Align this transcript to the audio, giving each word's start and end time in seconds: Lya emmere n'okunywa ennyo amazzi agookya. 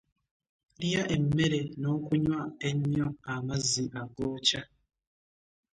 Lya 0.81 1.01
emmere 1.15 1.59
n'okunywa 1.81 2.39
ennyo 2.69 3.07
amazzi 3.33 3.83
agookya. 4.01 4.61